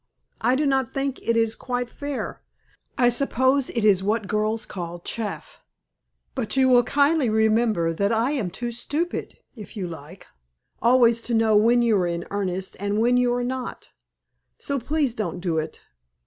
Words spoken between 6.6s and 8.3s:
will kindly remember that